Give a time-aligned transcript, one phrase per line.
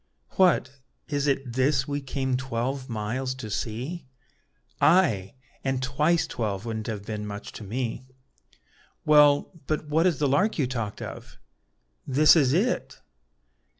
[0.31, 0.79] "What,
[1.09, 4.07] is it this we came twelve miles to see?"
[4.81, 5.35] "Ay!
[5.63, 8.07] and twice twelve wouldn't have been much to me."
[9.05, 11.37] "Well, but what is the lark you talked of?"
[12.07, 12.99] "This is it."